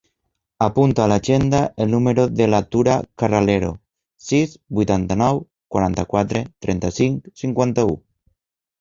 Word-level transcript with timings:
Apunta 0.67 1.03
a 1.03 1.05
l'agenda 1.11 1.59
el 1.85 1.91
número 1.91 2.25
de 2.39 2.47
la 2.55 2.63
Tura 2.77 2.97
Carralero: 3.23 3.71
sis, 4.31 4.57
vuitanta-nou, 4.81 5.43
quaranta-quatre, 5.77 6.47
trenta-cinc, 6.67 7.35
cinquanta-u. 7.45 7.99